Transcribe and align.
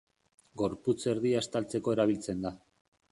Gorputz 0.61 0.95
erdia 1.11 1.43
estaltzeko 1.45 1.93
erabiltzen 1.97 2.41
da. 2.47 2.53